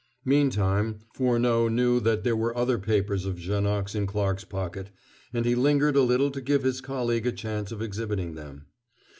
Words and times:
Meantime, 0.25 0.97
Furneaux 1.13 1.67
knew 1.67 1.99
that 1.99 2.23
there 2.23 2.35
were 2.35 2.57
other 2.57 2.79
papers 2.79 3.23
of 3.27 3.37
Janoc's 3.37 3.93
in 3.93 4.07
Clarke's 4.07 4.43
pocket, 4.43 4.89
and 5.31 5.45
he 5.45 5.53
lingered 5.53 5.95
a 5.95 6.01
little 6.01 6.31
to 6.31 6.41
give 6.41 6.63
his 6.63 6.81
colleague 6.81 7.27
a 7.27 7.31
chance 7.31 7.71
of 7.71 7.83
exhibiting 7.83 8.33
them. 8.33 8.65